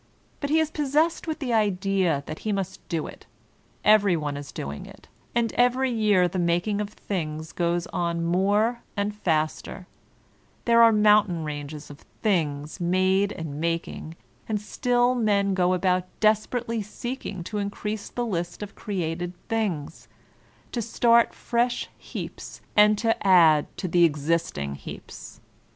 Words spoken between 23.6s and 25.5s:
to the existing heaps.